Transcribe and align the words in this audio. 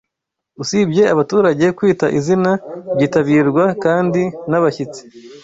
Usibye 0.63 1.03
abaturage, 1.13 1.65
kwita 1.77 2.07
izina 2.19 2.51
byitabirwa 2.95 3.63
kandi 3.83 4.21
n’abashyitsi 4.49 5.01